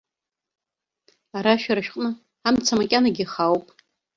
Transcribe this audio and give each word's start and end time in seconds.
Ара, 1.37 1.53
шәара 1.61 1.85
шәҟны, 1.85 2.09
амца 2.47 2.77
макьанагьы 2.79 3.23
ихаауп. 3.25 3.65